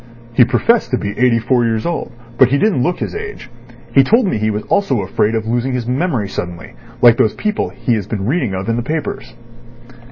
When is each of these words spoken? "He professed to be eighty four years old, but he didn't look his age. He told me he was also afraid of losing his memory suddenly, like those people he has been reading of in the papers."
"He 0.33 0.43
professed 0.45 0.89
to 0.89 0.97
be 0.97 1.11
eighty 1.11 1.37
four 1.37 1.63
years 1.63 1.85
old, 1.85 2.11
but 2.39 2.47
he 2.49 2.57
didn't 2.57 2.81
look 2.81 2.97
his 2.97 3.13
age. 3.13 3.51
He 3.93 4.03
told 4.03 4.25
me 4.25 4.39
he 4.39 4.49
was 4.49 4.63
also 4.63 5.01
afraid 5.03 5.35
of 5.35 5.45
losing 5.45 5.73
his 5.73 5.85
memory 5.85 6.27
suddenly, 6.27 6.73
like 7.03 7.17
those 7.17 7.35
people 7.35 7.69
he 7.69 7.93
has 7.93 8.07
been 8.07 8.25
reading 8.25 8.55
of 8.55 8.67
in 8.67 8.77
the 8.77 8.81
papers." 8.81 9.35